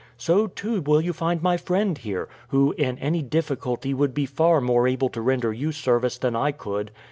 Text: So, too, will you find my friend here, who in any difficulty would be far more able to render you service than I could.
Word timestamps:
So, 0.17 0.47
too, 0.47 0.81
will 0.81 0.99
you 0.99 1.13
find 1.13 1.43
my 1.43 1.57
friend 1.57 1.95
here, 1.95 2.27
who 2.47 2.71
in 2.75 2.97
any 2.97 3.21
difficulty 3.21 3.93
would 3.93 4.15
be 4.15 4.25
far 4.25 4.59
more 4.59 4.87
able 4.87 5.09
to 5.09 5.21
render 5.21 5.53
you 5.53 5.71
service 5.71 6.17
than 6.17 6.35
I 6.35 6.51
could. 6.53 6.89